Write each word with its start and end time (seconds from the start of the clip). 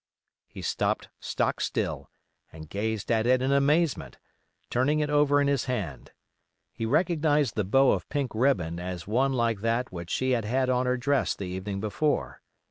He 0.47 0.63
stopped 0.63 1.09
stock 1.19 1.61
still, 1.61 2.09
and 2.51 2.67
gazed 2.71 3.11
at 3.11 3.27
it 3.27 3.39
in 3.39 3.51
amazement, 3.51 4.17
turning 4.71 4.99
it 4.99 5.11
over 5.11 5.39
in 5.39 5.47
his 5.47 5.65
hand. 5.65 6.11
He 6.73 6.87
recognized 6.87 7.53
the 7.53 7.63
bow 7.63 7.91
of 7.91 8.09
pink 8.09 8.31
ribbon 8.33 8.79
as 8.79 9.05
one 9.05 9.33
like 9.33 9.59
that 9.59 9.91
which 9.91 10.09
she 10.09 10.31
had 10.31 10.43
had 10.43 10.71
on 10.71 10.87
her 10.87 10.97
dress 10.97 11.35
the 11.35 11.45
evening 11.45 11.81
before. 11.81 12.41